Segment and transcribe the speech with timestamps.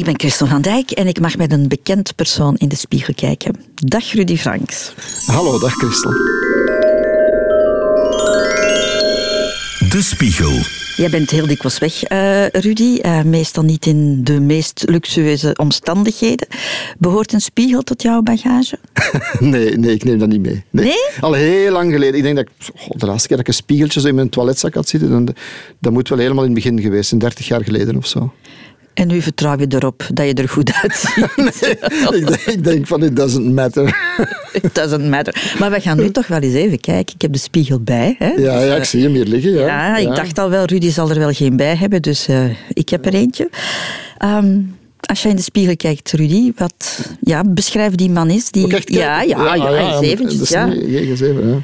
[0.00, 3.14] Ik ben Christel van Dijk en ik mag met een bekend persoon in de spiegel
[3.14, 3.54] kijken.
[3.74, 4.92] Dag Rudy Franks.
[5.26, 6.10] Hallo, dag Christel.
[9.90, 10.52] De Spiegel.
[10.96, 12.98] Jij bent heel dikwijls weg, uh, Rudy.
[13.02, 16.48] Uh, meestal niet in de meest luxueuze omstandigheden.
[16.98, 18.78] Behoort een spiegel tot jouw bagage?
[19.38, 20.64] nee, nee, ik neem dat niet mee.
[20.70, 21.08] Nee?
[21.20, 22.14] Al heel lang geleden.
[22.14, 24.28] Ik denk dat ik, oh, de laatste keer dat ik een spiegeltje zo in mijn
[24.28, 25.34] toiletzak had zitten, dan,
[25.78, 28.32] dat moet wel helemaal in het begin geweest zijn, 30 jaar geleden of zo.
[29.00, 31.36] En nu vertrouw je erop dat je er goed uitziet.
[31.36, 33.96] nee, ik, denk, ik denk van, it doesn't matter.
[34.62, 35.54] it doesn't matter.
[35.58, 37.14] Maar we gaan nu toch wel eens even kijken.
[37.14, 38.14] Ik heb de spiegel bij.
[38.18, 38.28] Hè?
[38.28, 39.52] Ja, ja, ik zie hem hier liggen.
[39.52, 42.44] Ja, ja ik dacht al wel, Rudy zal er wel geen bij hebben, dus uh,
[42.72, 43.50] ik heb er eentje.
[44.24, 48.50] Um, als je in de spiegel kijkt, Rudy, wat ja, beschrijf die man is.
[48.50, 50.48] Die, ja, ja, ja, ja, ja, eventjes.
[50.48, 50.66] Ja.
[50.66, 51.58] Niet, even, ja.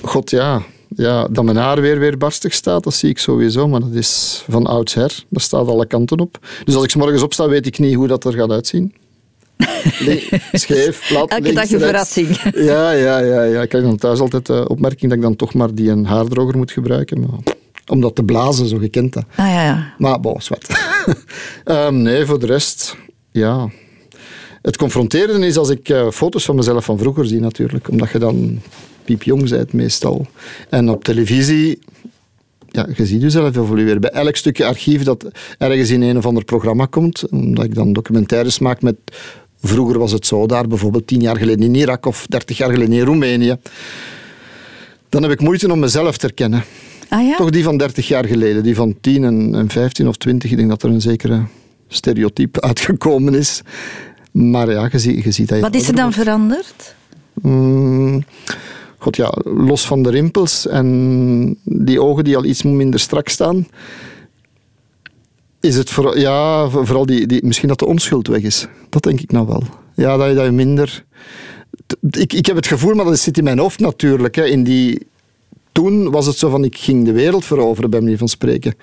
[0.00, 0.62] God, ja
[0.96, 3.68] ja, dat mijn haar weer, weer barstig staat, dat zie ik sowieso.
[3.68, 5.24] Maar dat is van oudsher.
[5.28, 6.38] Dat staat alle kanten op.
[6.64, 8.94] Dus als ik s morgens opsta, weet ik niet hoe dat er gaat uitzien.
[10.52, 11.30] Scheef, plat.
[11.30, 12.28] Elke dag een verrassing.
[12.70, 13.62] Ja, ja, ja, ja.
[13.62, 16.56] Ik krijg dan thuis altijd de opmerking dat ik dan toch maar die een haardroger
[16.56, 17.20] moet gebruiken.
[17.20, 17.54] Maar,
[17.86, 19.24] om dat te blazen, zo gekend dat.
[19.36, 19.94] Ah, ja, ja.
[19.98, 20.68] Maar, bon, zwart.
[21.64, 22.96] um, nee, voor de rest,
[23.30, 23.70] ja.
[24.62, 27.88] Het confronterende is als ik uh, foto's van mezelf van vroeger zie natuurlijk.
[27.88, 28.60] Omdat je dan
[29.04, 30.26] piepjong bent meestal.
[30.68, 31.78] En op televisie
[32.70, 34.00] ja, je ziet jezelf evolueren.
[34.00, 35.26] Bij elk stukje archief dat
[35.58, 38.96] ergens in een of ander programma komt, omdat ik dan documentaires maak met...
[39.62, 42.94] Vroeger was het zo daar, bijvoorbeeld tien jaar geleden in Irak of dertig jaar geleden
[42.94, 43.56] in Roemenië.
[45.08, 46.64] Dan heb ik moeite om mezelf te herkennen.
[47.08, 47.36] Ah, ja?
[47.36, 50.50] Toch die van 30 jaar geleden, die van 10 en, en 15 of 20.
[50.50, 51.42] Ik denk dat er een zekere
[51.88, 53.62] stereotype uitgekomen is.
[54.32, 56.94] Maar ja, je, ziet, je ziet dat je Wat is er dan veranderd?
[57.42, 58.24] Mm,
[59.00, 63.66] God ja, los van de rimpels en die ogen die al iets minder strak staan,
[65.60, 68.66] is het voor, ja, vooral die, die, misschien dat de onschuld weg is.
[68.88, 69.62] Dat denk ik nou wel.
[69.94, 71.04] Ja, dat je, dat je minder.
[72.10, 74.34] Ik, ik heb het gevoel, maar dat zit in mijn hoofd natuurlijk.
[74.34, 75.06] Hè, in die,
[75.72, 78.74] toen was het zo van ik ging de wereld veroveren, bij manier van spreken.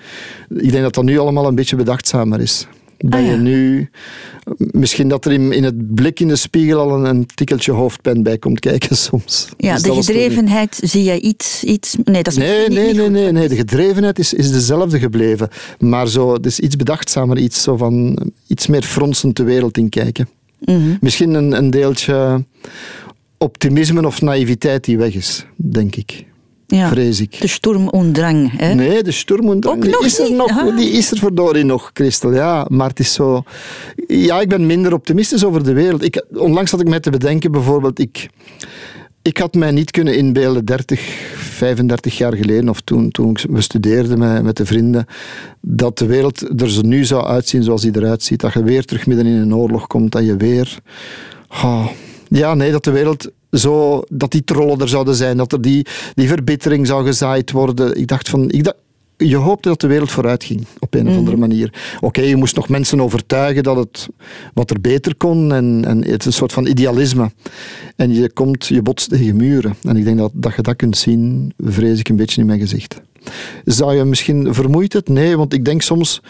[0.48, 2.66] Ik denk dat dat nu allemaal een beetje bedachtzamer is.
[2.98, 3.30] Dat Ah, ja.
[3.30, 3.90] je nu...
[4.56, 8.22] Misschien dat er in, in het blik in de spiegel al een, een tikkeltje hoofdpijn
[8.22, 9.48] bij komt kijken soms.
[9.56, 11.64] Ja, Dus de gedrevenheid zie je iets...
[11.64, 13.48] iets nee, dat is Nee, nee, niet nee, nee, nee.
[13.48, 15.48] De gedrevenheid is, is dezelfde gebleven.
[15.78, 19.88] Maar zo, het is iets bedachtzamer, iets, zo van, iets meer fronsend de wereld in
[19.88, 20.28] kijken.
[20.58, 20.96] Mhm.
[21.00, 22.44] Misschien een, een deeltje
[23.38, 26.24] optimisme of naïviteit die weg is, denk ik.
[26.70, 26.88] Ja.
[26.88, 27.40] Vrees ik.
[27.40, 28.50] De Sturm und Drang.
[28.56, 28.74] Hè?
[28.74, 30.50] Nee, de Sturm und Drang, Ook die is er nog.
[30.50, 30.76] Ah.
[30.76, 32.32] Die is er verdorie nog, Christel.
[32.32, 33.42] Ja, maar het is zo...
[34.06, 36.02] Ja, ik ben minder optimistisch over de wereld.
[36.02, 37.98] Ik, onlangs had ik mij te bedenken, bijvoorbeeld...
[37.98, 38.28] Ik,
[39.22, 41.00] ik had mij niet kunnen inbeelden, 30,
[41.36, 45.06] 35 jaar geleden, of toen, toen we studeerden met, met de vrienden,
[45.60, 48.40] dat de wereld er zo nu zou uitzien zoals die eruit ziet.
[48.40, 50.78] Dat je weer terug midden in een oorlog komt, dat je weer...
[51.50, 51.86] Oh,
[52.28, 54.02] ja, nee, dat de wereld zo...
[54.08, 57.96] Dat die trollen er zouden zijn, dat er die, die verbittering zou gezaaid worden.
[57.96, 58.50] Ik dacht van...
[58.50, 58.76] Ik dacht,
[59.18, 61.72] je hoopte dat de wereld vooruit ging, op een of andere manier.
[62.00, 64.08] Oké, je moest nog mensen overtuigen dat het
[64.54, 65.52] wat er beter kon.
[65.52, 67.30] En, en het is een soort van idealisme.
[67.96, 69.74] En je komt, je botst tegen muren.
[69.82, 72.60] En ik denk dat, dat je dat kunt zien, vrees ik een beetje in mijn
[72.60, 73.00] gezicht.
[73.64, 75.08] Zou je misschien vermoeid het?
[75.08, 76.20] Nee, want ik denk soms...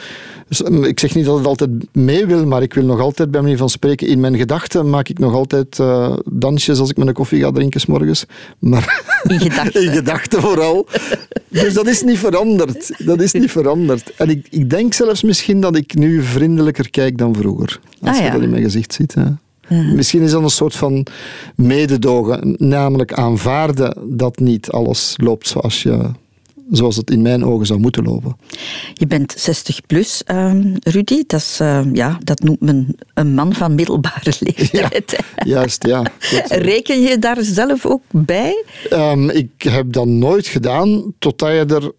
[0.82, 3.56] Ik zeg niet dat het altijd mee wil, maar ik wil nog altijd, bij manier
[3.56, 7.40] van spreken, in mijn gedachten maak ik nog altijd eh, dansjes als ik mijn koffie
[7.40, 8.24] ga drinken 's morgens.
[8.58, 9.82] Maar In gedachten.
[9.86, 10.86] in gedachten vooral.
[11.48, 13.06] Dus dat is niet veranderd.
[13.06, 14.14] Dat is niet veranderd.
[14.16, 17.80] En ik, ik denk zelfs misschien dat ik nu vriendelijker kijk dan vroeger.
[18.00, 19.14] Als Ah, je dat in mijn gezicht ziet.
[19.14, 19.24] Hè.
[19.94, 21.06] Misschien is dat een soort van
[21.56, 22.54] mededogen.
[22.58, 26.10] Namelijk aanvaarden dat niet alles loopt zoals, je,
[26.70, 28.36] zoals het in mijn ogen zou moeten lopen.
[28.94, 31.22] Je bent 60 plus, ehm, Rudy.
[31.26, 35.18] Dat, is, eh, ja, dat noemt men een man van middelbare leeftijd.
[35.44, 36.02] Juist, ja.
[36.18, 36.46] Goed.
[36.70, 38.64] Reken je daar zelf ook bij?
[38.90, 41.92] Ehm, ik heb dat nooit gedaan, totdat je er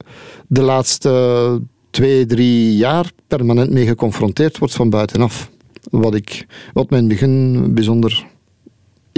[0.47, 5.49] de laatste twee, drie jaar permanent mee geconfronteerd wordt van buitenaf.
[5.89, 8.25] Wat, ik, wat mij in het begin bijzonder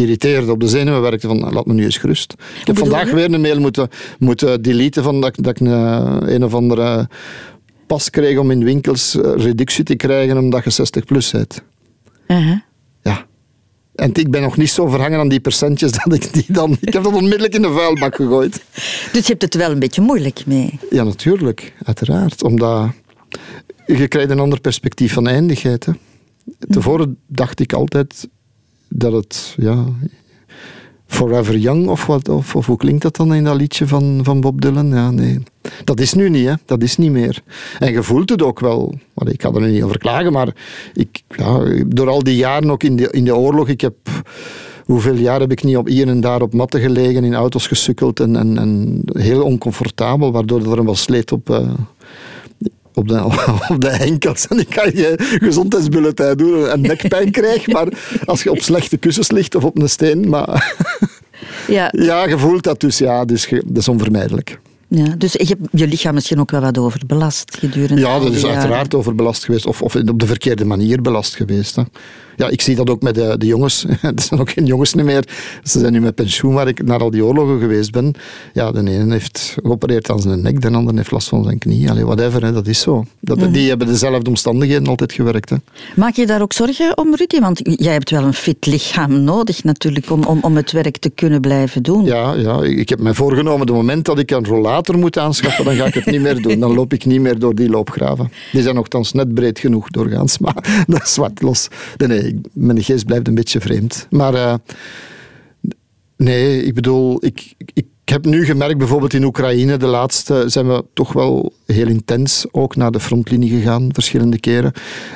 [0.02, 2.34] irriteerde, op de zenuwen werkte van laat me nu eens gerust.
[2.62, 3.16] Ik heb vandaag je?
[3.16, 3.90] weer een mail moeten,
[4.20, 7.10] moeten deleten van dat, ik- dat ik een, een of andere
[7.88, 11.62] pas kreeg om in winkels eh, reductie te krijgen omdat je 60 plus bent.
[12.28, 12.60] Uh-huh.
[13.02, 13.26] Ja.
[13.96, 16.78] En ik ben nog niet zo verhangen aan die percentjes dat ik die dan...
[16.82, 18.64] Ik heb dat onmiddellijk in de vuilbak gegooid.
[19.12, 20.80] Dus je hebt het wel een beetje moeilijk mee.
[20.90, 21.74] Ja, natuurlijk.
[21.84, 22.44] Uiteraard.
[22.44, 22.90] Omdat
[23.86, 25.86] je krijgt een ander perspectief van eindigheid.
[25.86, 25.92] Hè.
[26.70, 28.28] Tevoren dacht ik altijd
[28.94, 29.56] dat het...
[29.58, 29.86] Ja,
[31.12, 34.42] Forever Young of, wat, of, of, hoe klinkt dat dan in dat liedje van, van
[34.42, 34.88] Bob Dylan?
[34.88, 35.40] Ja, nee.
[35.84, 36.54] Dat is nu niet, hè.
[36.66, 37.44] Dat is niet meer.
[37.80, 38.94] En je voelt het ook wel.
[39.26, 40.56] ik kan er niet over klagen, maar
[40.94, 43.96] ik, ja, door al die jaren ook in de, in de oorlog, ik heb
[44.86, 48.20] hoeveel jaar heb ik niet op hier en daar op matten gelegen, in auto's gesukkeld
[48.20, 51.70] en, en, en heel oncomfortabel, waardoor er een wel sleet op, uh,
[52.94, 53.24] op, de,
[53.74, 54.48] op de enkels.
[54.48, 57.88] En ik kan je gezondheidsbulletin doen en nekpijn krijg, maar
[58.26, 60.50] als je op slechte kussens ligt of op een steen, maar...
[61.68, 64.60] Ja, ja je voelt dat dus, ja, dus dat is onvermijdelijk.
[64.88, 68.46] Ja, dus je hebt je lichaam misschien ook wel wat overbelast gedurende Ja, dat is
[68.46, 69.66] uiteraard overbelast geweest.
[69.66, 71.76] Of, of op de verkeerde manier belast geweest.
[71.76, 71.84] Hè.
[72.36, 73.86] Ja, ik zie dat ook met de, de jongens.
[74.02, 75.24] Het zijn ook geen jongens meer.
[75.64, 78.14] Ze zijn nu met pensioen waar ik naar al die oorlogen geweest ben.
[78.54, 81.90] Ja, de ene heeft geopereerd aan zijn nek, de ander heeft last van zijn knie.
[81.90, 83.06] Allee, whatever, hè, dat is zo.
[83.20, 83.52] Dat, mhm.
[83.52, 85.50] Die hebben dezelfde omstandigheden altijd gewerkt.
[85.50, 85.56] Hè.
[85.96, 87.40] Maak je daar ook zorgen om, Rudy?
[87.40, 91.10] Want jij hebt wel een fit lichaam nodig natuurlijk om, om, om het werk te
[91.10, 92.06] kunnen blijven doen.
[92.06, 95.76] Ja, ja, ik heb mij voorgenomen, het moment dat ik een rollator moet aanschaffen, dan
[95.76, 96.60] ga ik het niet meer doen.
[96.60, 98.32] Dan loop ik niet meer door die loopgraven.
[98.52, 101.68] Die zijn nogthans net breed genoeg doorgaans, maar dat is wat los.
[101.98, 102.21] Nee,
[102.54, 104.08] mijn geest blijft een beetje vreemd.
[104.10, 104.56] Maar uh,
[106.18, 110.86] nee, ik bedoel, ik, ik heb nu gemerkt, bijvoorbeeld in Oekraïne, de laatste zijn we
[110.94, 114.72] toch wel heel intens ook naar de frontlinie gegaan, verschillende keren.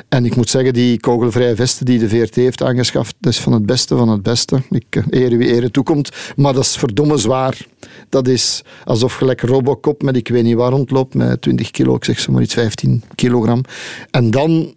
[0.08, 3.52] En ik moet zeggen, die kogelvrije vesten die de VRT heeft aangeschaft, dat is van
[3.52, 4.62] het beste van het beste.
[4.70, 7.66] Ik eh, ere wie ere toekomt, maar dat is verdomme zwaar.
[8.08, 12.04] Dat is alsof lekker Robocop met ik weet niet waar rondloopt, met 20 kilo, ik
[12.04, 13.60] zeg zomaar iets 15 kilogram.
[14.10, 14.74] En dan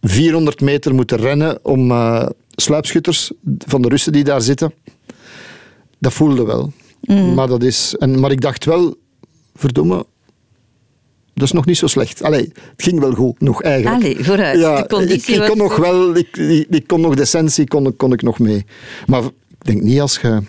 [0.00, 4.72] 400 meter moeten rennen om uh, sluipschutters van de Russen die daar zitten.
[5.98, 6.72] Dat voelde wel.
[7.00, 7.34] Mm.
[7.34, 8.94] Maar, dat is, en, maar ik dacht wel,
[9.54, 10.06] verdomme,
[11.34, 12.22] dat is nog niet zo slecht.
[12.22, 14.02] Allee, het ging wel goed nog eigenlijk.
[14.02, 14.58] Allee, vooruit.
[14.58, 16.36] Ja, de conditie ik, ik kon nog wel, ik,
[16.70, 18.64] ik, kon nog de essentie kon, kon ik nog mee.
[19.06, 20.42] Maar ik denk niet als je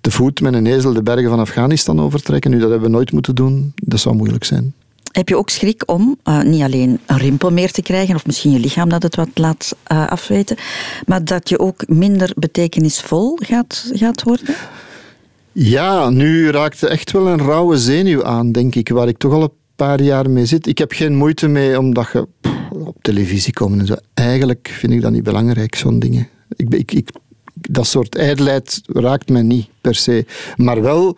[0.00, 3.12] te voet met een ezel de bergen van Afghanistan overtrekken, nu dat hebben we nooit
[3.12, 4.74] moeten doen, dat zou moeilijk zijn.
[5.14, 8.50] Heb je ook schrik om uh, niet alleen een rimpel meer te krijgen, of misschien
[8.50, 10.56] je lichaam dat het wat laat uh, afweten,
[11.06, 14.54] maar dat je ook minder betekenisvol gaat, gaat worden?
[15.52, 19.42] Ja, nu raakt echt wel een rauwe zenuw aan, denk ik, waar ik toch al
[19.42, 20.66] een paar jaar mee zit.
[20.66, 22.28] Ik heb geen moeite mee omdat je
[22.70, 23.94] op televisie komt en zo.
[24.14, 26.28] Eigenlijk vind ik dat niet belangrijk, zo'n dingen.
[26.56, 27.10] Ik, ik, ik,
[27.54, 30.26] dat soort ijdelheid raakt mij niet per se.
[30.56, 31.16] Maar wel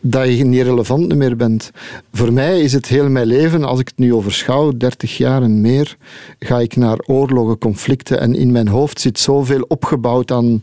[0.00, 1.70] dat je niet relevant meer bent.
[2.12, 5.60] Voor mij is het heel mijn leven, als ik het nu overschouw, 30 jaar en
[5.60, 5.96] meer,
[6.38, 10.60] ga ik naar oorlogen, conflicten en in mijn hoofd zit zoveel opgebouwd aan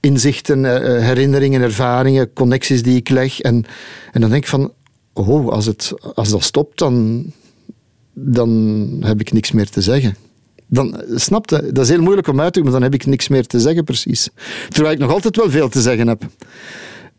[0.00, 3.40] inzichten, eh, eh, herinneringen, ervaringen, connecties die ik leg.
[3.40, 3.64] En,
[4.12, 4.72] en dan denk ik van,
[5.12, 7.24] oh, als, het, als dat stopt, dan,
[8.12, 10.16] dan heb ik niks meer te zeggen.
[10.66, 11.70] Dan, snap je?
[11.72, 13.60] Dat is heel moeilijk om uit te doen, maar dan heb ik niks meer te
[13.60, 14.28] zeggen precies.
[14.68, 16.22] Terwijl ik nog altijd wel veel te zeggen heb.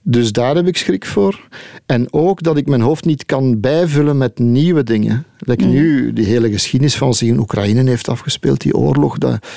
[0.03, 1.48] Dus daar heb ik schrik voor.
[1.86, 5.25] En ook dat ik mijn hoofd niet kan bijvullen met nieuwe dingen.
[5.38, 5.71] Like mm.
[5.71, 9.18] nu, die hele geschiedenis van zich in Oekraïne heeft afgespeeld, die oorlog.
[9.18, 9.48] Dat,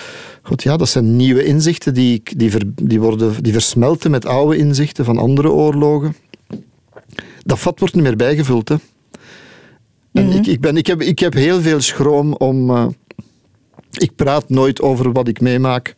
[0.42, 5.04] God, ja, dat zijn nieuwe inzichten die, die, die, worden, die versmelten met oude inzichten
[5.04, 6.14] van andere oorlogen.
[7.42, 8.68] Dat vat wordt niet meer bijgevuld.
[8.68, 8.76] Hè.
[10.12, 10.38] En mm-hmm.
[10.38, 12.70] ik, ik, ben, ik, heb, ik heb heel veel schroom om.
[12.70, 12.86] Uh,
[13.94, 15.94] ik praat nooit over wat ik meemaak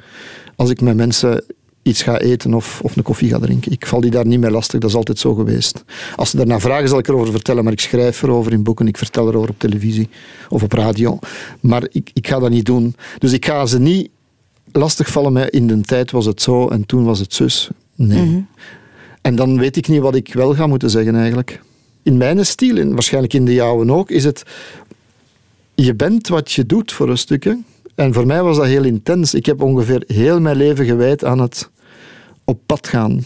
[0.57, 1.45] als ik met mensen
[1.87, 3.73] iets ga eten of, of een koffie ga drinken.
[3.73, 5.85] Ik val die daar niet meer lastig, dat is altijd zo geweest.
[6.17, 8.99] Als ze daarna vragen, zal ik erover vertellen, maar ik schrijf erover in boeken, ik
[8.99, 10.09] vertel erover op televisie
[10.49, 11.19] of op radio.
[11.61, 12.95] Maar ik, ik ga dat niet doen.
[13.19, 14.09] Dus ik ga ze niet
[14.73, 17.69] lastigvallen met in de tijd was het zo en toen was het zus.
[17.95, 18.23] Nee.
[18.23, 18.41] Mhm.
[19.21, 21.63] En dan weet ik niet wat ik wel ga moeten zeggen eigenlijk.
[22.03, 24.43] In mijn stijl, en waarschijnlijk in de jouwe ook, is het...
[25.75, 27.59] Je bent wat je doet voor een stukje.
[27.95, 29.35] En voor mij was dat heel intens.
[29.35, 31.71] Ik heb ongeveer heel mijn leven gewijd aan het
[32.47, 33.25] op pad gaan.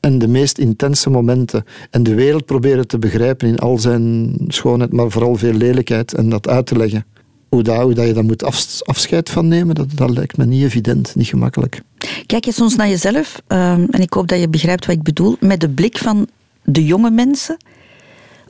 [0.00, 1.64] En de meest intense momenten.
[1.90, 6.14] En de wereld proberen te begrijpen in al zijn schoonheid, maar vooral veel lelijkheid.
[6.14, 7.04] En dat uit te leggen.
[7.48, 8.44] Hoe, dat, hoe dat je daar moet
[8.84, 11.82] afscheid van nemen, dat, dat lijkt me niet evident, niet gemakkelijk.
[12.26, 15.36] Kijk je soms naar jezelf, ehm, en ik hoop dat je begrijpt wat ik bedoel,
[15.40, 16.28] met de blik van
[16.64, 17.56] de jonge mensen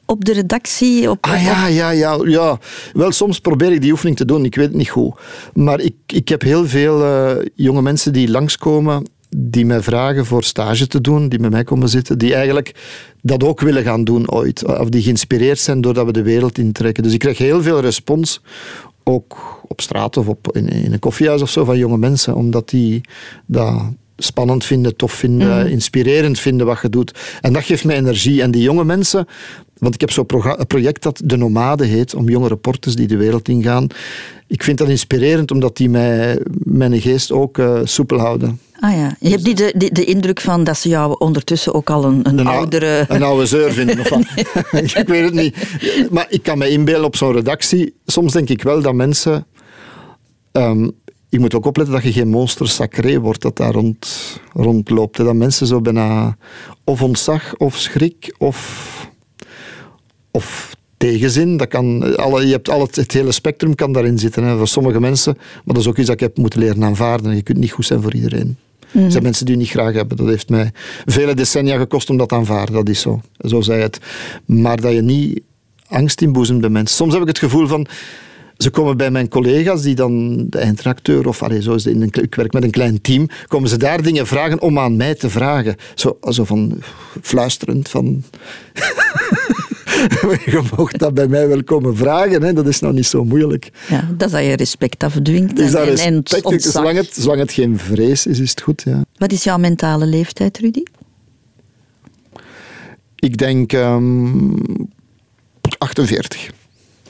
[0.06, 1.10] op de redactie?
[1.10, 2.58] Op, ah ja, ja, ja, ja.
[2.92, 5.14] Wel, soms probeer ik die oefening te doen, ik weet het niet goed.
[5.54, 9.06] Maar ik, ik heb heel veel uh, jonge mensen die langskomen
[9.36, 12.74] die mij vragen voor stage te doen, die met mij komen zitten, die eigenlijk
[13.22, 14.64] dat ook willen gaan doen ooit.
[14.64, 17.02] Of die geïnspireerd zijn doordat we de wereld intrekken.
[17.02, 18.40] Dus ik krijg heel veel respons,
[19.04, 22.68] ook op straat of op, in, in een koffiehuis of zo, van jonge mensen, omdat
[22.68, 23.00] die
[23.46, 23.82] dat
[24.16, 25.66] spannend vinden, tof vinden, mhm.
[25.66, 27.18] inspirerend vinden wat je doet.
[27.40, 28.42] En dat geeft mij energie.
[28.42, 29.26] En die jonge mensen
[29.78, 30.26] Want ik heb zo'n
[30.66, 33.86] project dat De Nomade heet, om jonge reporters die de wereld ingaan.
[34.46, 38.60] Ik vind dat inspirerend, omdat die mij, mijn geest ook uh, soepel houden.
[38.80, 41.90] Ah ja, je hebt niet de, de, de, indruk van dat ze jou ondertussen ook
[41.90, 43.04] al een, een, oudere...
[43.08, 44.24] Een oude zeur vinden, of wat?
[45.02, 45.56] ik weet het niet.
[46.10, 47.94] Maar ik kan me inbeelden op zo'n redactie.
[48.06, 49.46] Soms denk ik wel dat mensen...
[50.52, 50.92] Um,
[51.30, 55.16] ik moet ook opletten dat je geen monster sacré wordt dat daar rond, rondloopt.
[55.16, 56.36] Dat mensen zo bijna
[56.84, 59.10] of ontzag of schrik of,
[60.30, 61.56] of tegenzin.
[61.56, 64.44] Dat kan, alle, je hebt al het, het hele spectrum kan daarin zitten.
[64.44, 64.56] Hè.
[64.56, 67.36] Voor sommige mensen, maar dat is ook iets dat ik heb moeten leren aanvaarden.
[67.36, 68.56] Je kunt niet goed zijn voor iedereen.
[68.80, 69.22] Er zijn mhm.
[69.22, 70.16] mensen die je niet graag hebben.
[70.16, 70.72] Dat heeft mij
[71.06, 72.74] vele decennia gekost om dat te aanvaarden.
[72.74, 73.20] Dat is zo.
[73.38, 73.98] Zo zei het.
[74.44, 75.40] Maar dat je niet
[75.86, 76.96] angst inboezemt bij mensen.
[76.96, 77.86] Soms heb ik het gevoel van
[78.58, 82.10] ze komen bij mijn collega's, die dan de eindredacteur, of allee, zo is in een,
[82.22, 85.30] ik werk met een klein team, komen ze daar dingen vragen om aan mij te
[85.30, 85.76] vragen.
[85.94, 86.82] Zo, zo van
[87.22, 88.22] fluisterend van.
[90.52, 92.52] je mocht dat bij mij wel komen vragen, hè?
[92.52, 93.70] dat is nou niet zo moeilijk.
[93.88, 95.58] Ja, dat is dat je respect afdwingt.
[95.58, 98.82] Is dat respect, en, zolang, het, zolang het geen vrees is, is het goed.
[98.84, 99.04] Ja.
[99.16, 100.82] Wat is jouw mentale leeftijd, Rudy?
[103.14, 104.84] Ik denk um, ehm,
[105.78, 106.50] 48.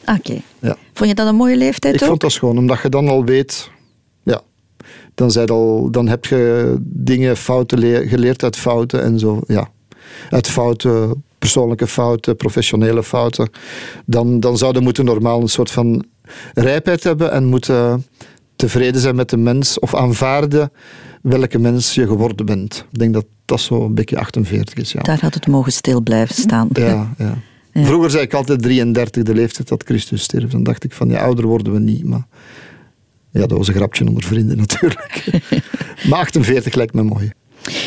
[0.06, 0.40] Oké.
[0.58, 0.76] Ja.
[0.92, 3.70] Vond je dat een mooie leeftijd Ik vond dat schoon, omdat je dan al weet...
[4.22, 4.42] Ja,
[5.14, 9.40] dan, al, dan heb je dingen, fouten geleerd uit fouten en zo.
[9.46, 9.70] Ja.
[10.30, 13.50] Uit fouten, persoonlijke fouten, professionele fouten.
[14.06, 16.04] Dan, dan zouden moeten normaal een soort van
[16.54, 18.06] rijpheid hebben en moeten
[18.56, 20.72] tevreden zijn met de mens of aanvaarden
[21.22, 22.86] welke mens je geworden bent.
[22.92, 24.92] Ik denk dat dat zo een beetje 48 is.
[24.92, 25.00] Ja.
[25.00, 26.68] Daar had het mogen stil blijven staan.
[26.72, 27.38] Ja, ja.
[27.72, 30.50] Vroeger zei ik altijd 33, de leeftijd dat Christus stierf.
[30.50, 32.04] Dan dacht ik van, ja, ouder worden we niet.
[32.04, 32.26] Maar
[33.30, 35.40] ja, dat was een grapje onder vrienden natuurlijk.
[36.08, 37.30] maar 48 lijkt me mooi.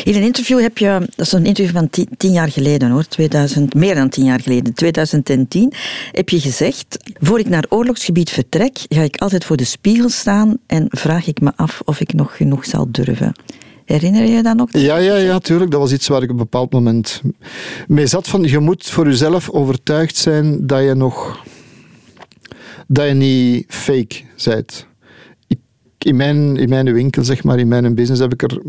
[0.04, 3.74] In een interview heb je, dat is een interview van tien, jaar geleden hoor, 2000,
[3.74, 5.72] meer dan tien jaar geleden, 2010,
[6.12, 10.58] heb je gezegd, voor ik naar oorlogsgebied vertrek, ga ik altijd voor de spiegel staan
[10.66, 13.32] en vraag ik me af of ik nog genoeg zal durven.
[13.84, 14.68] Herinner je je dat nog?
[14.70, 15.70] Ja, ja, ja, tuurlijk.
[15.70, 17.22] Dat was iets waar ik op een bepaald moment
[17.88, 18.28] mee zat.
[18.28, 21.44] Van, je moet voor jezelf overtuigd zijn dat je nog...
[22.86, 24.86] Dat je niet fake bent.
[25.98, 28.62] in, mijn, in mijn winkel, zeg maar, in mijn business, heb ik er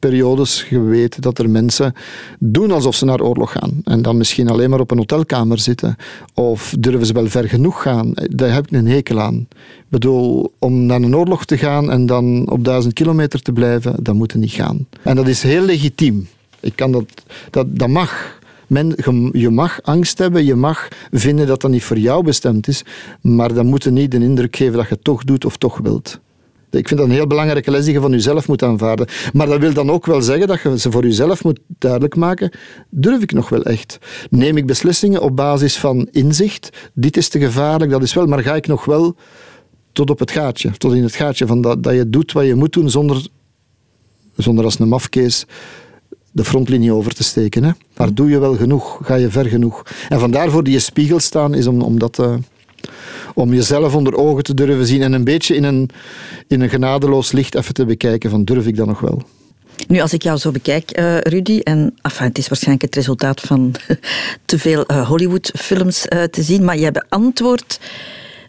[0.00, 1.94] periodes geweten dat er mensen
[2.38, 3.80] doen alsof ze naar oorlog gaan.
[3.84, 5.96] En dan misschien alleen maar op een hotelkamer zitten.
[6.34, 8.12] Of durven ze wel ver genoeg gaan.
[8.14, 9.46] Daar heb ik een hekel aan.
[9.50, 13.94] Ik bedoel, om naar een oorlog te gaan en dan op duizend kilometer te blijven,
[14.02, 14.86] dat moet niet gaan.
[15.02, 16.28] En dat is heel legitiem.
[16.60, 17.04] Ik kan dat,
[17.50, 18.38] dat, dat mag.
[18.66, 18.94] Men,
[19.32, 22.84] je mag angst hebben, je mag vinden dat dat niet voor jou bestemd is,
[23.20, 26.20] maar dan moet niet de indruk geven dat je het toch doet of toch wilt.
[26.70, 29.06] Ik vind dat een heel belangrijke les die je van jezelf moet aanvaarden.
[29.32, 32.50] Maar dat wil dan ook wel zeggen dat je ze voor jezelf moet duidelijk maken.
[32.90, 33.98] Durf ik nog wel echt?
[34.30, 36.90] Neem ik beslissingen op basis van inzicht?
[36.94, 39.16] Dit is te gevaarlijk, dat is wel, maar ga ik nog wel
[39.92, 42.54] tot op het gaatje, tot in het gaatje van dat, dat je doet wat je
[42.54, 43.26] moet doen zonder,
[44.36, 45.46] zonder als een mafkees
[46.32, 47.64] de frontlinie over te steken.
[47.64, 47.70] Hè?
[47.96, 48.98] Maar doe je wel genoeg?
[49.02, 49.82] Ga je ver genoeg?
[50.08, 52.18] En vandaar voor die spiegel staan is om, om dat...
[52.18, 52.34] Uh,
[53.34, 55.90] om jezelf onder ogen te durven zien en een beetje in een,
[56.46, 59.22] in een genadeloos licht even te bekijken van durf ik dat nog wel.
[59.88, 63.40] Nu, als ik jou zo bekijk, uh, Rudy, en enfin, het is waarschijnlijk het resultaat
[63.40, 63.74] van
[64.44, 67.80] te veel uh, Hollywoodfilms uh, te zien, maar jij beantwoordt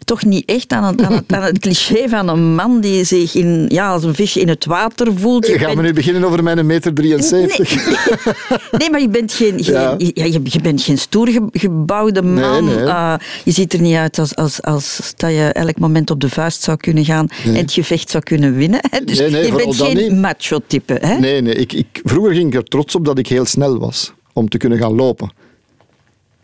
[0.04, 3.90] toch niet echt aan het, aan het, cliché van een man die zich in, ja,
[3.90, 5.46] als een visje in het water voelt.
[5.46, 7.86] Je Gaan we nu beginnen over mijn meter 73?
[7.86, 7.96] Nee,
[8.78, 9.94] nee, maar je bent geen, geen ja.
[9.98, 12.64] je, je, bent geen stoergebouwde man.
[12.64, 12.84] Nee, nee.
[12.84, 16.28] Uh, je ziet er niet uit als, als, als dat je elk moment op de
[16.28, 18.80] vuist zou kunnen gaan en het gevecht zou kunnen winnen.
[19.04, 21.00] Dus je bent geen macho-type.
[21.20, 21.54] Nee, nee.
[21.54, 24.58] Ik, ik, vroeger ging ik er trots op dat ik heel snel was om te
[24.58, 25.30] kunnen gaan lopen.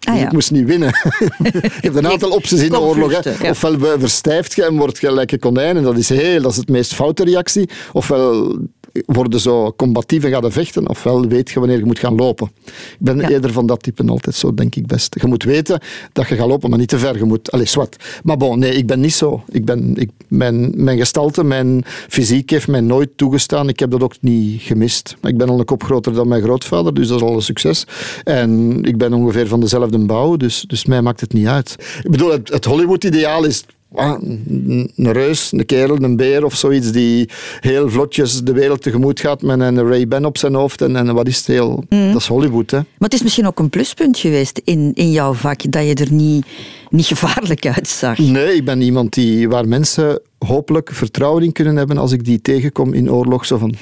[0.00, 0.88] Ah, Ik moest niet winnen.
[1.42, 3.22] je hebt een aantal opties in de oorlog.
[3.22, 3.50] Hè.
[3.50, 5.76] Ofwel verstijft je en wordt je lekker konijn.
[5.76, 7.68] En dat is heel, dat is het meest foute reactie.
[7.92, 8.58] Ofwel
[9.06, 12.50] worden zo combatief en gaan vechten, ofwel weet je wanneer je moet gaan lopen.
[12.64, 15.16] Ik ben eerder van dat type altijd zo, denk ik best.
[15.20, 15.80] Je moet weten
[16.12, 17.16] dat je gaat lopen, maar niet te ver.
[17.16, 18.20] Je moet, allez, zwart.
[18.22, 19.42] Maar bon, nee, ik ben niet zo.
[19.48, 23.68] Ik ben, ik, mijn, mijn gestalte, mijn fysiek heeft mij nooit toegestaan.
[23.68, 25.16] Ik heb dat ook niet gemist.
[25.22, 27.86] Ik ben al een kop groter dan mijn grootvader, dus dat is al een succes.
[28.24, 31.76] En ik ben ongeveer van dezelfde bouw, dus, dus mij maakt het niet uit.
[32.02, 33.64] Ik bedoel, het, het Hollywood-ideaal is
[33.94, 37.28] Ah, een reus, een kerel, een beer of zoiets die
[37.60, 41.26] heel vlotjes de wereld tegemoet gaat met een Ray-Ban op zijn hoofd en, en wat
[41.26, 41.84] is het heel...
[41.88, 42.12] Mm.
[42.12, 42.76] Dat is Hollywood, hè.
[42.76, 46.12] Maar het is misschien ook een pluspunt geweest in, in jouw vak, dat je er
[46.12, 46.46] niet,
[46.90, 48.18] niet gevaarlijk uitzag.
[48.18, 52.40] Nee, ik ben iemand die, waar mensen hopelijk vertrouwen in kunnen hebben als ik die
[52.40, 53.46] tegenkom in oorlog.
[53.46, 53.74] Zo van,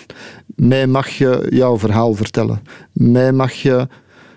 [0.47, 2.63] mij mag je jouw verhaal vertellen.
[2.93, 3.89] Mij mag je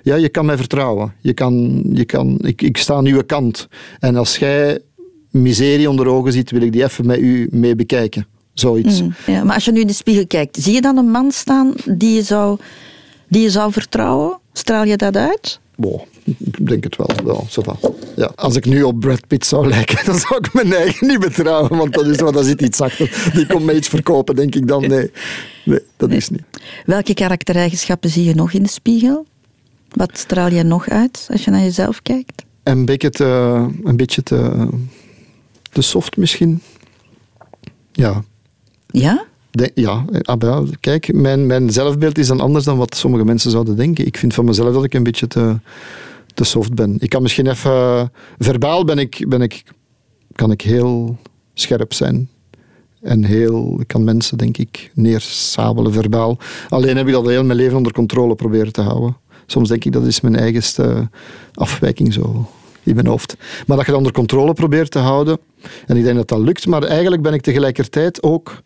[0.03, 1.13] ja, je kan mij vertrouwen.
[1.19, 3.67] Je kan, je kan, ik, ik sta aan uw kant.
[3.99, 4.79] En als jij
[5.29, 8.27] miserie onder ogen ziet, wil ik die even met u mee bekijken.
[8.53, 9.01] Zoiets.
[9.01, 11.31] Mm, ja, maar als je nu in de spiegel kijkt, zie je dan een man
[11.31, 12.57] staan die je zou,
[13.27, 14.39] die je zou vertrouwen?
[14.53, 15.59] Straal je dat uit?
[15.75, 17.09] Wow, ik denk het wel.
[17.23, 17.47] wel.
[18.15, 21.19] Ja, als ik nu op Brad Pitt zou lijken, dan zou ik mijn eigen niet
[21.19, 21.77] betrouwen.
[21.77, 23.31] Want dat is dat zit iets achter.
[23.33, 24.87] Die komt mij iets verkopen, denk ik dan.
[24.87, 25.11] Nee,
[25.65, 26.41] nee dat is niet.
[26.85, 29.25] Welke karaktereigenschappen zie je nog in de spiegel?
[29.89, 32.43] Wat straal je nog uit als je naar jezelf kijkt?
[32.63, 33.25] Een beetje te,
[33.83, 34.67] een beetje te,
[35.69, 36.61] te soft misschien.
[37.91, 38.23] Ja.
[38.87, 39.25] Ja?
[39.51, 43.75] De, ja, ah, kijk, mijn, mijn zelfbeeld is dan anders dan wat sommige mensen zouden
[43.75, 44.05] denken.
[44.05, 45.59] Ik vind van mezelf dat ik een beetje te,
[46.33, 46.95] te soft ben.
[46.99, 48.11] Ik kan misschien even...
[48.37, 49.63] Verbaal ben ik, ben ik,
[50.35, 51.17] kan ik heel
[51.53, 52.29] scherp zijn.
[53.01, 56.37] En heel, ik kan mensen, denk ik, neersabelen verbaal.
[56.69, 59.17] Alleen heb ik dat heel mijn leven onder controle proberen te houden.
[59.45, 61.09] Soms denk ik dat is mijn eigenste
[61.53, 62.49] afwijking zo
[62.83, 63.35] in mijn hoofd.
[63.67, 65.37] Maar dat je dat onder controle probeert te houden.
[65.85, 66.67] En ik denk dat dat lukt.
[66.67, 68.61] Maar eigenlijk ben ik tegelijkertijd ook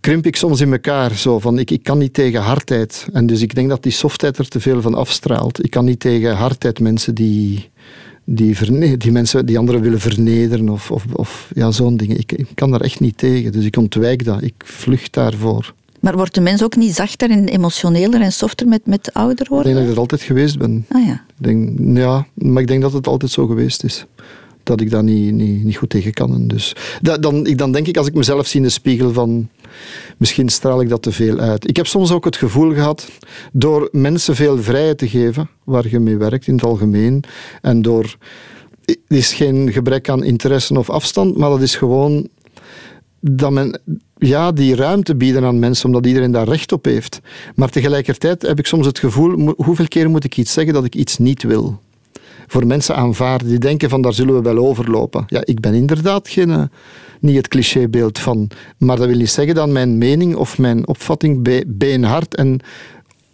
[0.00, 1.14] krimp ik soms in elkaar.
[1.14, 3.06] Zo van, ik, ik kan niet tegen hardheid.
[3.12, 5.64] En dus ik denk dat die softheid er te veel van afstraalt.
[5.64, 7.70] Ik kan niet tegen hardheid mensen die,
[8.24, 8.56] die,
[8.96, 12.18] die mensen die anderen willen vernederen of, of, of ja, zo'n dingen.
[12.18, 13.52] Ik, ik kan daar echt niet tegen.
[13.52, 14.42] Dus ik ontwijk dat.
[14.42, 15.74] Ik vlucht daarvoor.
[16.00, 19.70] Maar wordt de mens ook niet zachter en emotioneler en softer met, met ouder worden?
[19.70, 20.86] Ik denk dat ik dat altijd geweest ben.
[20.88, 21.12] Ah ja.
[21.12, 24.06] Ik denk, ja, maar ik denk dat het altijd zo geweest is
[24.62, 26.46] dat ik daar niet, niet, niet goed tegen kan.
[26.46, 29.48] Dus dat, dan, ik, dan denk ik, als ik mezelf zie in de spiegel, van
[30.16, 31.68] misschien straal ik dat te veel uit.
[31.68, 33.08] Ik heb soms ook het gevoel gehad,
[33.52, 37.24] door mensen veel vrijheid te geven, waar je mee werkt in het algemeen,
[37.60, 38.16] en door...
[38.84, 42.28] Het is geen gebrek aan interesse of afstand, maar dat is gewoon
[43.20, 43.80] dat men
[44.16, 47.20] ja, die ruimte bieden aan mensen, omdat iedereen daar recht op heeft.
[47.54, 50.94] Maar tegelijkertijd heb ik soms het gevoel, hoeveel keer moet ik iets zeggen dat ik
[50.94, 51.80] iets niet wil?
[52.50, 55.24] voor mensen aanvaarden die denken van daar zullen we wel overlopen.
[55.26, 56.62] Ja, ik ben inderdaad geen, uh,
[57.20, 61.64] niet het clichébeeld van, maar dat wil niet zeggen dat mijn mening of mijn opvatting
[61.66, 62.60] beenhard en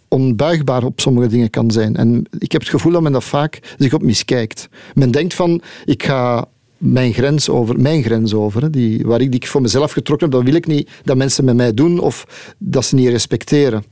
[0.07, 1.95] onbuigbaar op sommige dingen kan zijn.
[1.95, 4.69] En ik heb het gevoel dat men dat vaak zich op miskijkt.
[4.93, 9.39] Men denkt van, ik ga mijn grens over, mijn grens over, die, waar ik, die
[9.39, 12.27] ik voor mezelf getrokken heb, dat wil ik niet dat mensen met mij doen of
[12.57, 13.83] dat ze niet respecteren.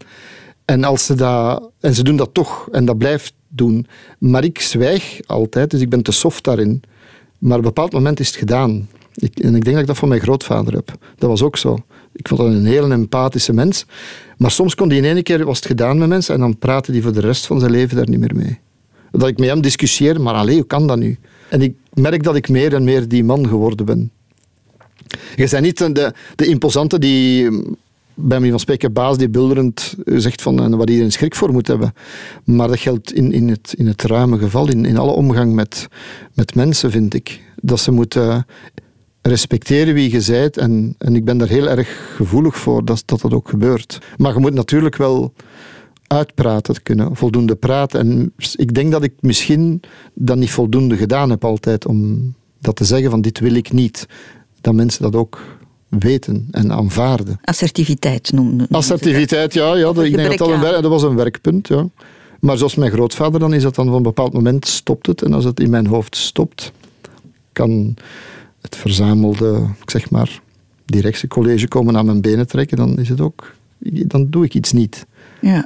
[0.65, 3.87] En, als ze dat, en ze doen dat toch, en dat blijft doen.
[4.19, 6.83] Maar ik zwijg altijd, dus ik ben te soft daarin.
[7.37, 8.87] Maar op een bepaald moment is het gedaan.
[9.13, 10.91] Ik, en ik denk dat ik dat van mijn grootvader heb.
[11.17, 11.77] Dat was ook zo.
[12.13, 13.85] Ik vond dat een heel empathische mens.
[14.37, 16.91] Maar soms kon die in één keer, was het gedaan met mensen, en dan praatte
[16.91, 18.59] hij voor de rest van zijn leven daar niet meer mee.
[19.11, 21.17] Dat ik met hem discussieer, maar alleen, hoe kan dat nu?
[21.49, 24.11] En ik merk dat ik meer en meer die man geworden ben.
[25.35, 27.49] Je bent niet de, de imposante die
[28.15, 31.67] bij manier van spreken baas die bulderend zegt van uh, waar iedereen schrik voor moet
[31.67, 31.93] hebben.
[32.43, 35.87] Maar dat geldt in, in, het, in het ruime geval, in, in alle omgang met,
[36.33, 37.41] met mensen, vind ik.
[37.55, 38.45] Dat ze moeten
[39.21, 40.57] respecteren wie je zijt.
[40.57, 43.99] En, en ik ben daar heel erg gevoelig voor dat, dat dat ook gebeurt.
[44.17, 45.33] Maar je moet natuurlijk wel
[46.07, 47.99] uitpraten kunnen, voldoende praten.
[47.99, 49.81] En ik denk dat ik misschien
[50.13, 54.07] dat niet voldoende gedaan heb altijd om dat te zeggen van dit wil ik niet.
[54.61, 55.57] Dat mensen dat ook
[55.89, 57.39] weten en aanvaarden.
[57.43, 58.67] Assertiviteit noemen.
[58.71, 59.75] Assertiviteit, ja.
[59.75, 61.67] ja ik denk dat dat, een, dat was een werkpunt.
[61.67, 61.89] Ja.
[62.39, 65.21] Maar zoals mijn grootvader, dan is dat dan van een bepaald moment stopt het.
[65.21, 66.71] En als het in mijn hoofd stopt,
[67.51, 67.95] kan
[68.61, 70.41] het verzamelde, ik zeg maar,
[70.85, 72.77] directiecollege komen aan mijn benen trekken.
[72.77, 75.05] Dan is het ook, dan doe ik iets niet.
[75.41, 75.65] Ja.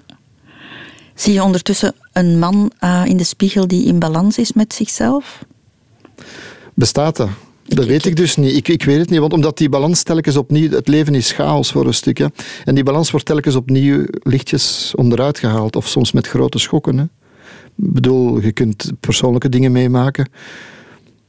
[1.19, 5.45] Zie je ondertussen een man uh, in de spiegel die in balans is met zichzelf?
[6.73, 7.29] Bestaat dat?
[7.65, 8.55] Dat weet ik dus niet.
[8.55, 10.69] Ik, ik weet het niet, want omdat die balans telkens opnieuw...
[10.69, 12.17] Het leven is chaos voor een stuk.
[12.17, 12.25] Hè.
[12.63, 15.75] En die balans wordt telkens opnieuw lichtjes onderuit gehaald.
[15.75, 16.97] Of soms met grote schokken.
[16.97, 17.03] Hè.
[17.03, 20.29] Ik bedoel, je kunt persoonlijke dingen meemaken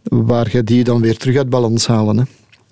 [0.03, 2.19] waar je die dan weer terug uit balans halen.
[2.19, 2.25] Hè.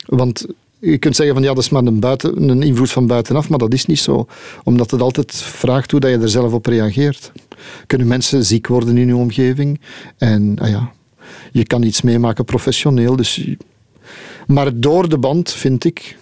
[0.06, 0.46] Want
[0.80, 3.58] je kunt zeggen van ja, dat is maar een, buiten, een invloed van buitenaf, maar
[3.58, 4.26] dat is niet zo.
[4.64, 7.32] Omdat het altijd vraagt hoe dat je er zelf op reageert.
[7.86, 9.80] Kunnen mensen ziek worden in je omgeving?
[10.16, 10.92] En ah ja,
[11.52, 13.16] je kan iets meemaken professioneel.
[13.16, 13.48] Dus,
[14.46, 16.16] maar door de band vind ik,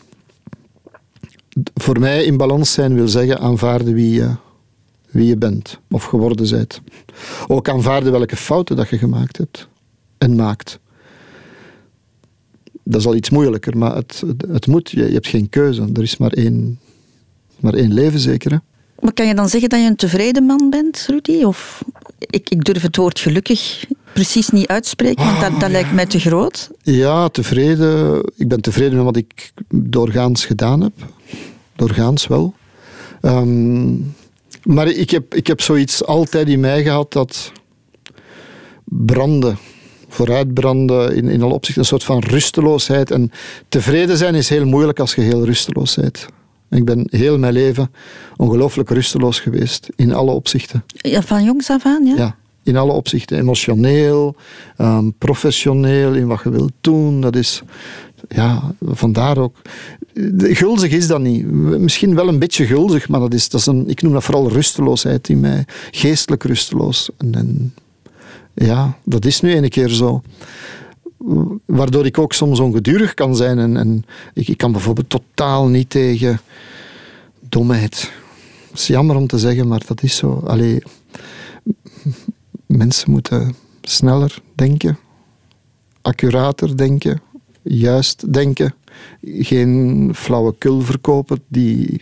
[1.74, 4.30] voor mij in balans zijn wil zeggen aanvaarden wie je,
[5.10, 6.80] wie je bent of geworden bent.
[7.46, 9.68] Ook aanvaarden welke fouten dat je gemaakt hebt
[10.18, 10.78] en maakt.
[12.88, 14.90] Dat is al iets moeilijker, maar het, het moet.
[14.90, 15.88] Je, je hebt geen keuze.
[15.94, 16.78] Er is maar één,
[17.60, 18.50] maar één leven zeker.
[18.50, 18.56] Hè?
[19.00, 21.42] Maar kan je dan zeggen dat je een tevreden man bent, Rudy?
[21.42, 21.84] Of
[22.18, 26.18] ik, ik durf het woord gelukkig precies niet uitspreken, want dat, dat lijkt mij te
[26.18, 26.70] groot.
[26.82, 28.22] Ja, tevreden.
[28.36, 30.92] Ik ben tevreden met wat ik doorgaans gedaan heb.
[31.76, 32.54] Doorgaans wel.
[33.22, 34.14] Um,
[34.62, 37.52] Maar ik heb, ik heb zoiets altijd in mij gehad dat
[38.84, 39.58] branden,
[40.08, 43.10] vooruitbranden in, in alle opzichten, een soort van rusteloosheid.
[43.10, 43.30] En
[43.68, 46.26] tevreden zijn is heel moeilijk als je heel rusteloos bent.
[46.70, 47.90] Ik ben heel mijn leven
[48.36, 50.84] ongelooflijk rusteloos geweest, in alle opzichten.
[50.96, 52.16] Ja, van jongs af aan, ja?
[52.16, 53.38] Ja, in alle opzichten.
[53.38, 54.36] Emotioneel,
[54.78, 57.20] um, professioneel, in wat je wilt doen.
[57.20, 57.62] Dat is,
[58.28, 59.56] ja, vandaar ook.
[60.38, 61.50] Gulzig is dat niet.
[61.78, 64.50] Misschien wel een beetje gulzig, maar dat is, dat is een, ik noem dat vooral
[64.50, 65.64] rusteloosheid in mij.
[65.90, 67.10] Geestelijk rusteloos.
[67.16, 67.74] En, en
[68.56, 70.22] ja, dat is nu een keer zo.
[71.64, 73.58] Waardoor ik ook soms ongedurig kan zijn.
[73.58, 76.40] En, en ik, ik kan bijvoorbeeld totaal niet tegen
[77.40, 78.12] domheid.
[78.70, 80.42] Het is jammer om te zeggen, maar dat is zo.
[80.46, 80.82] Allee,
[82.66, 84.98] mensen moeten sneller denken,
[86.02, 87.20] accurater denken,
[87.62, 88.74] juist denken.
[89.22, 92.00] Geen flauwekul verkopen die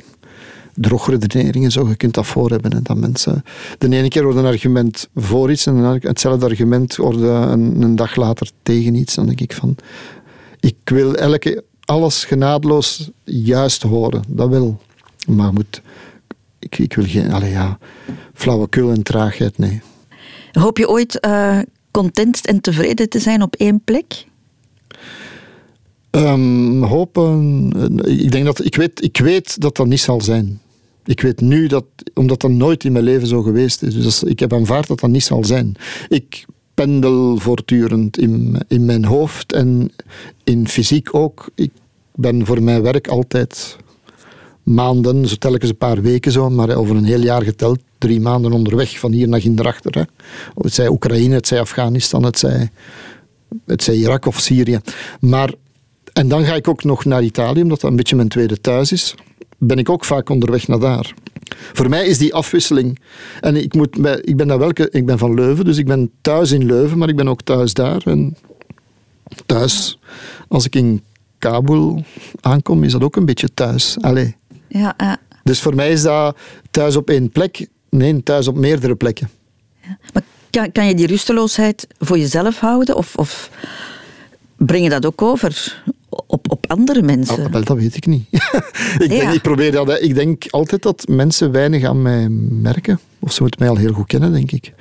[0.75, 1.89] drogredeneringen zo.
[1.89, 2.71] Je kunt dat voor hebben.
[2.71, 3.45] En dat mensen
[3.79, 8.17] de ene keer wordt een argument voor iets en hetzelfde argument wordt een, een dag
[8.17, 9.15] later tegen iets.
[9.15, 9.77] Dan denk ik van,
[10.61, 14.23] ik wil elke, alles genadeloos juist horen.
[14.29, 14.81] Dat wil.
[15.27, 15.83] Maar moet,
[16.59, 17.79] ik, ik wil geen, allee, ja,
[18.35, 19.83] flauwekul en traagheid, nee.
[20.53, 21.59] Hoop je ooit uh,
[21.91, 24.27] content en tevreden te zijn op één plek?
[26.11, 27.71] Um, hopen.
[28.05, 30.61] Ik denk dat ik weet, ik weet dat dat niet zal zijn.
[31.05, 33.95] Ik weet nu dat, omdat dat nooit in mijn leven zo geweest is.
[33.95, 35.75] Dus ik heb aanvaard dat dat niet zal zijn.
[36.09, 39.93] Ik pendel voortdurend in, in mijn hoofd en
[40.45, 41.51] in fysiek ook.
[41.55, 41.71] Ik
[42.15, 43.77] ben voor mijn werk altijd
[44.63, 48.53] maanden, zo telkens een paar weken zo, maar over een heel jaar geteld, drie maanden
[48.53, 49.95] onderweg van hier naar hierachter.
[49.95, 50.03] Hè.
[50.63, 52.71] Het zij Oekraïne, het zij Afghanistan, het zij,
[53.67, 54.81] het zij Irak of Syrië.
[55.21, 55.55] Maar,
[56.13, 58.93] en dan ga ik ook nog naar Italië, omdat dat een beetje mijn tweede thuis
[58.93, 59.15] is.
[59.67, 61.15] Ben ik ook vaak onderweg naar daar.
[61.73, 62.99] Voor mij is die afwisseling.
[63.41, 66.67] En ik, moet, ik, ben welke, ik ben van Leuven, dus ik ben thuis in
[66.67, 68.03] Leuven, maar ik ben ook thuis daar.
[68.05, 68.37] En
[69.47, 69.99] thuis,
[70.49, 71.03] als ik in
[71.39, 72.05] Kabul
[72.41, 73.97] aankom, is dat ook een beetje thuis.
[74.01, 74.37] Allee.
[74.69, 75.13] Ja, uh.
[75.43, 76.37] Dus voor mij is dat
[76.71, 79.31] thuis op één plek, nee, thuis op meerdere plekken.
[79.83, 79.99] Ja.
[80.13, 82.97] Maar kan, kan je die rusteloosheid voor jezelf houden?
[82.97, 83.51] Of, of
[84.67, 87.51] breng je dat ook over op, op andere mensen?
[87.51, 88.25] Wel, dat weet ik niet.
[88.99, 93.01] ik, denk, ik, probeer dat, ik denk altijd dat mensen weinig aan mij merken.
[93.19, 94.73] Of ze moeten mij al heel goed kennen, denk ik.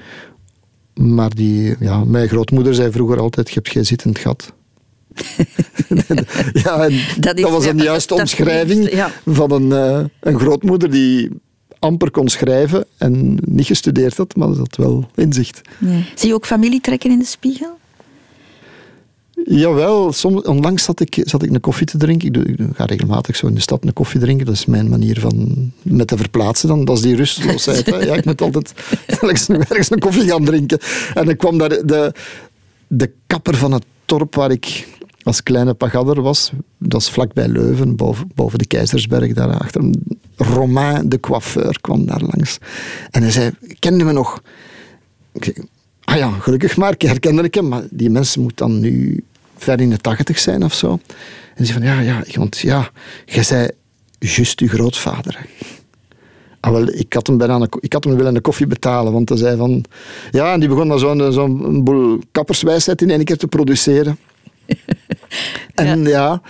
[0.93, 4.54] Maar die, ja, mijn grootmoeder zei vroeger altijd: Je hebt geen zittend gat.
[6.63, 11.30] ja, dat, was een juiste omschrijving van een, uh, een grootmoeder die
[11.80, 15.62] amper kon schrijven en niet gestudeerd had, maar dat had wel inzicht.
[15.78, 16.06] Nee.
[16.15, 17.78] Zie je ook familietrekken in de spiegel?
[19.56, 22.28] Jawel, soms, onlangs zat ik, zat ik een koffie te drinken.
[22.28, 24.46] Ik, doe, ik, ga regelmatig zo in de stad een koffie drinken.
[24.46, 26.86] Dat is mijn manier van met te verplaatsen dan.
[26.86, 27.86] Dat is die rusteloosheid.
[27.86, 28.74] Ja, ik moet altijd
[29.22, 30.80] ergens, ergens een koffie gaan drinken.
[31.13, 32.13] En dan kwam daar de,
[32.88, 34.88] de kapper van het dorp waar ik
[35.24, 36.52] als kleine pagadder was.
[36.78, 39.84] Dat is vlakbij Leuven, boven, boven de Keizersberg daarachter.
[40.36, 42.58] Romain de coiffeur kwam daar langs.
[43.12, 44.42] En hij zei, kende me nog?
[45.34, 45.56] Ik zei,
[46.04, 47.68] ah ja, gelukkig maar, ik herkende ik hem.
[47.68, 49.24] Maar die mensen moeten dan nu
[49.63, 50.99] ver in de tachtig zijn of zo.
[51.56, 52.89] En zei van, ja, ja, want ja,
[53.26, 53.69] jij zei
[54.19, 55.45] juist uw grootvader.
[56.60, 59.38] Ah, wel, ik, had hem bijna ik had hem willen een koffie betalen, want hij
[59.38, 59.86] zei van...
[60.32, 64.17] Ja, en die begon dan zo'n zo'n boel kapperswijsheid in één keer te produceren.
[65.76, 66.41] en ja.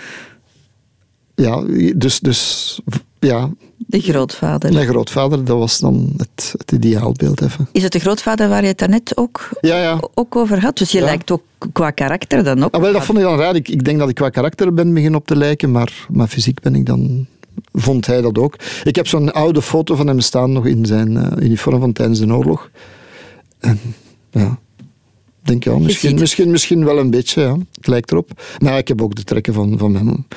[1.35, 1.63] ja,
[1.95, 2.79] dus, dus
[3.19, 3.49] ja.
[3.93, 4.73] De grootvader.
[4.73, 7.67] Mijn grootvader, dat was dan het, het ideaalbeeld even.
[7.71, 9.99] Is het de grootvader waar je het daarnet ook, ja, ja.
[10.13, 10.77] ook over had?
[10.77, 12.73] Dus je lijkt ook qua karakter dan ook?
[12.73, 13.55] Ah, wel, dat vond ik dan raar.
[13.55, 16.59] Ik, ik denk dat ik qua karakter ben begin op te lijken, maar, maar fysiek
[16.59, 17.27] ben ik dan
[17.73, 18.55] vond hij dat ook.
[18.83, 22.19] Ik heb zo'n oude foto van hem staan nog in zijn uh, uniform van tijdens
[22.19, 22.69] de oorlog.
[23.59, 23.79] En
[24.31, 24.59] ja,
[25.41, 27.57] denk ja, misschien, misschien, misschien wel een beetje, ja.
[27.73, 28.41] Het lijkt erop.
[28.59, 30.27] Maar ik heb ook de trekken van, van mijn,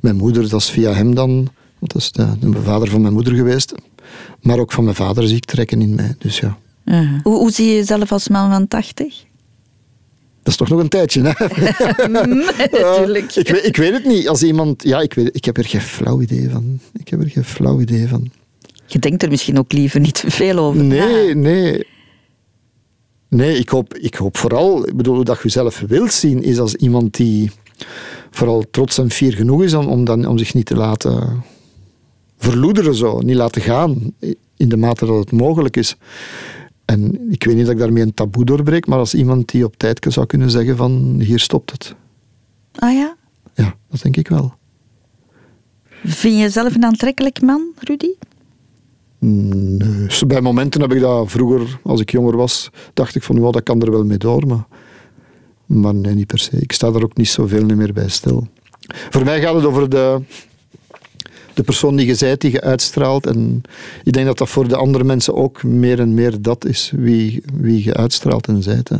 [0.00, 1.48] mijn moeder, dat is via hem dan,
[1.80, 3.74] dat is de, de vader van mijn moeder geweest.
[4.40, 6.58] Maar ook van mijn vader zie ik trekken in mij, dus ja.
[6.84, 7.20] Uh-huh.
[7.22, 9.24] Hoe, hoe, zie je jezelf als man van 80?
[10.42, 11.46] Dat is toch nog een tijdje, hè?
[12.08, 13.34] Natuurlijk.
[13.34, 14.28] ik, weet, ik weet het niet.
[14.28, 14.82] Als iemand...
[14.82, 16.80] Ja, ik, weet, ik heb er geen flauw idee van.
[16.92, 18.30] Ik heb er geen flauw idee van.
[18.86, 21.86] Je denkt er misschien ook liever niet te veel over Nee, nee.
[23.28, 26.74] Nee, ik hoop, ik hoop vooral, ik bedoel, dat je zelf wilt zien, is als
[26.74, 27.50] iemand die
[28.30, 31.44] vooral trots en fier genoeg is om, om, dan, om zich niet te laten
[32.36, 34.12] verloederen, zo, niet laten gaan,
[34.56, 35.96] in de mate dat het mogelijk is.
[36.84, 39.76] En ik weet niet dat ik daarmee een taboe doorbreek, maar als iemand die op
[39.76, 41.94] tijd zou kunnen zeggen van hier stopt het.
[42.74, 43.16] Ah ja?
[43.54, 44.54] Ja, dat denk ik wel.
[46.04, 48.10] Vind je jezelf een aantrekkelijk man, Rudy?
[49.18, 50.06] Nee.
[50.26, 53.62] Bij momenten heb ik dat vroeger, als ik jonger was, dacht ik van, wow, dat
[53.62, 54.66] kan er wel mee door, maar,
[55.66, 56.56] maar nee, niet per se.
[56.58, 58.46] Ik sta daar ook niet zoveel meer bij stil.
[59.10, 60.20] Voor mij gaat het over de,
[61.56, 63.26] de persoon die je zijt, die je uitstraalt.
[63.26, 63.62] En
[64.04, 67.42] ik denk dat dat voor de andere mensen ook meer en meer dat is, wie,
[67.52, 68.90] wie je uitstraalt en zijt.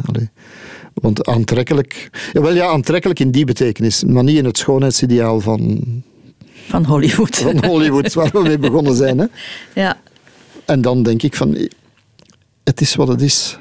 [0.94, 5.82] Want aantrekkelijk, ja, wel ja, aantrekkelijk in die betekenis, maar niet in het schoonheidsideaal van,
[6.68, 7.36] Van Hollywood.
[7.36, 9.18] van Hollywood, waar we mee begonnen zijn.
[9.18, 9.26] Hè.
[9.74, 10.00] Ja.
[10.64, 11.68] En dan denk ik van,
[12.64, 13.58] het is wat het is.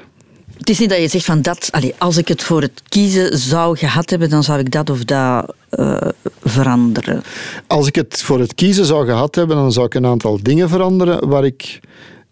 [0.58, 3.76] Het is niet dat je zegt van dat, als ik het voor het kiezen zou
[3.76, 5.96] gehad hebben, dan zou ik dat of dat eh,
[6.42, 7.22] veranderen.
[7.66, 10.68] Als ik het voor het kiezen zou gehad hebben, dan zou ik een aantal dingen
[10.68, 11.80] veranderen waar ik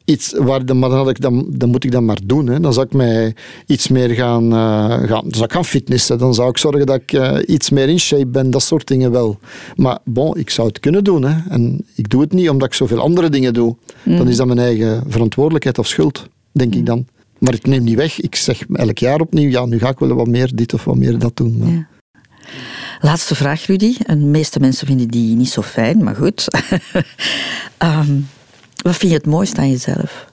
[0.05, 2.47] iets, waar, dan- maar dan, had ik, dan, dan moet ik dat maar doen.
[2.47, 2.61] Hè.
[2.61, 3.35] Dan zou ik mij
[3.67, 4.59] iets meer gaan, eh,
[4.89, 6.19] gaan, dan zou ik gaan fitnessen.
[6.19, 9.11] Dan zou ik zorgen dat ik eh, iets meer in shape ben, dat soort dingen
[9.11, 9.39] wel.
[9.77, 11.23] Maar bon, ik zou het kunnen doen.
[11.23, 11.35] Hè.
[11.49, 13.77] En ik doe het niet omdat ik zoveel andere dingen doe.
[14.05, 17.07] Dan is dat mijn eigen verantwoordelijkheid of schuld, denk ik dan.
[17.45, 18.21] Maar ik neem niet weg.
[18.21, 20.97] Ik zeg elk jaar opnieuw, ja, nu ga ik wel wat meer dit of wat
[20.97, 21.59] meer dat doen.
[21.59, 21.87] Maar- Ja.
[23.01, 23.97] Laatste vraag, Rudy.
[24.07, 26.47] En de meeste mensen vinden die niet zo fijn, maar goed.
[27.79, 28.13] Ehm,
[28.83, 30.27] wat vind je het mooiste aan jezelf?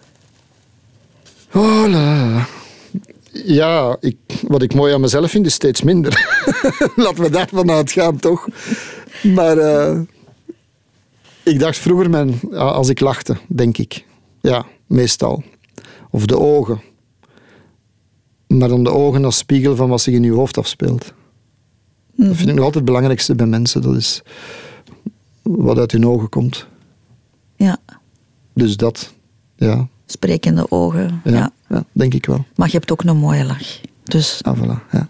[1.54, 2.48] Oh, la, la.
[3.32, 4.16] Ja, ik,
[4.48, 6.14] wat ik mooi aan mezelf vind, is steeds minder.
[6.96, 8.48] Laten we daarvan uitgaan, toch?
[9.24, 10.00] Maar eh,
[11.44, 14.06] ik dacht vroeger, mijn, als ik lachte, denk ik.
[14.42, 15.44] Ja, meestal.
[16.10, 16.82] Of de ogen.
[18.58, 21.14] Maar dan de ogen als spiegel van wat zich in je hoofd afspeelt.
[22.16, 23.82] Dat vind ik nog altijd het belangrijkste bij mensen.
[23.82, 24.22] Dat is
[25.42, 26.68] wat uit hun ogen komt.
[27.56, 27.78] Ja,
[28.54, 29.14] Dus dat,
[29.56, 31.22] ja, sprekende ogen.
[31.24, 31.32] Ja.
[31.32, 32.46] ja, ja denk ik wel.
[32.56, 33.80] Maar je hebt ook een mooie lach.
[34.04, 35.10] Dus Ah, voilà, ja.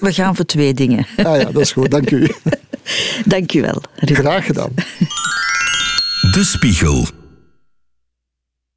[0.00, 1.06] we, gaan voor twee dingen.
[1.16, 2.30] Ah ja, dat is goed, dank u.
[3.24, 3.82] Dank u wel.
[3.96, 4.70] Graag gedaan.
[6.32, 7.06] De Spiegel.